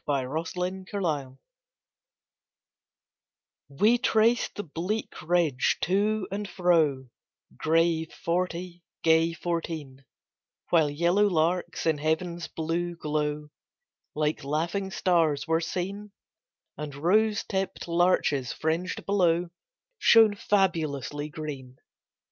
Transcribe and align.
22 0.05 0.59
The 0.59 0.83
Train 0.83 0.85
of 0.95 1.01
Life 1.03 1.27
We 3.69 3.97
traced 3.99 4.55
the 4.55 4.63
bleak 4.63 5.21
ridge, 5.21 5.77
to 5.81 6.27
and 6.31 6.49
fro, 6.49 7.09
Grave 7.55 8.11
forty, 8.11 8.81
gay 9.03 9.33
fourteen; 9.33 10.03
While 10.71 10.89
yellow 10.89 11.27
larks, 11.27 11.85
in 11.85 11.99
heaven's 11.99 12.47
blue 12.47 12.95
glow, 12.95 13.51
Like 14.15 14.43
laughing 14.43 14.89
stars 14.89 15.47
were 15.47 15.61
seen, 15.61 16.13
And 16.75 16.95
rose 16.95 17.43
tipp'd 17.43 17.87
larches, 17.87 18.51
fringed 18.51 19.05
below, 19.05 19.51
Shone 19.99 20.33
fabulously 20.33 21.29
green. 21.29 21.77